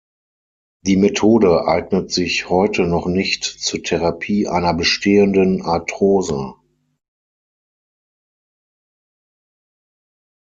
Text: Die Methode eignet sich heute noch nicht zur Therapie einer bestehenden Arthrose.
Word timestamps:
Die 0.83 0.97
Methode 0.97 1.67
eignet 1.67 2.11
sich 2.11 2.49
heute 2.49 2.87
noch 2.87 3.05
nicht 3.05 3.43
zur 3.43 3.83
Therapie 3.83 4.47
einer 4.47 4.73
bestehenden 4.73 5.61
Arthrose. 5.61 6.55